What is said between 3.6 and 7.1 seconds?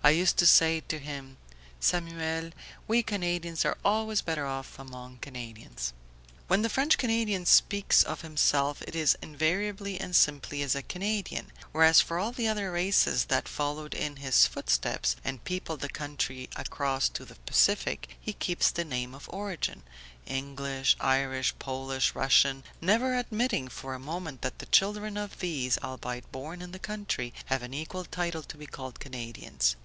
are always better off among Canadians.'" When the French